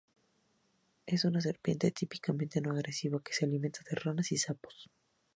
Es 1.05 1.25
una 1.25 1.41
serpiente 1.41 1.91
típicamente 1.91 2.59
no 2.59 2.71
agresiva 2.71 3.21
que 3.21 3.33
se 3.33 3.45
alimenta 3.45 3.81
de 3.87 3.95
ranas 3.97 4.31
y 4.31 4.37
sapos. 4.39 4.89